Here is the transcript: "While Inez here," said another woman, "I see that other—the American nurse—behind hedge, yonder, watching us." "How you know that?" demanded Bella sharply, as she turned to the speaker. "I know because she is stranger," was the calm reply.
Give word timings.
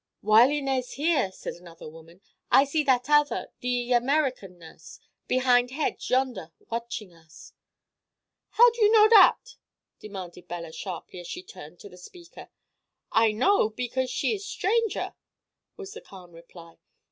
"While 0.21 0.49
Inez 0.49 0.93
here," 0.93 1.31
said 1.31 1.53
another 1.53 1.87
woman, 1.87 2.21
"I 2.49 2.63
see 2.63 2.81
that 2.85 3.07
other—the 3.07 3.93
American 3.93 4.57
nurse—behind 4.57 5.69
hedge, 5.69 6.09
yonder, 6.09 6.51
watching 6.71 7.13
us." 7.13 7.53
"How 8.49 8.71
you 8.73 8.91
know 8.91 9.07
that?" 9.09 9.57
demanded 9.99 10.47
Bella 10.47 10.71
sharply, 10.71 11.19
as 11.19 11.27
she 11.27 11.43
turned 11.43 11.79
to 11.81 11.89
the 11.89 11.97
speaker. 11.97 12.49
"I 13.11 13.31
know 13.31 13.69
because 13.69 14.09
she 14.09 14.33
is 14.33 14.43
stranger," 14.43 15.13
was 15.77 15.93
the 15.93 16.01
calm 16.01 16.31
reply. 16.31 16.79